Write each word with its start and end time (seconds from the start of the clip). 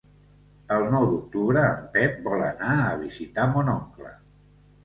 El 0.77 0.85
nou 0.95 1.03
d'octubre 1.11 1.65
en 1.73 1.83
Pep 1.97 2.17
vol 2.31 2.47
anar 2.47 2.73
a 2.87 2.99
visitar 3.05 3.47
mon 3.55 3.71
oncle. 3.79 4.11